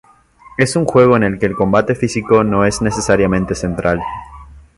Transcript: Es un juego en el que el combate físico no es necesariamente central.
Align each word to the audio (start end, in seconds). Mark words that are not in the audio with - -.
Es 0.57 0.75
un 0.75 0.85
juego 0.85 1.15
en 1.15 1.21
el 1.21 1.37
que 1.37 1.45
el 1.45 1.53
combate 1.53 1.93
físico 1.93 2.43
no 2.43 2.65
es 2.65 2.81
necesariamente 2.81 3.53
central. 3.53 4.01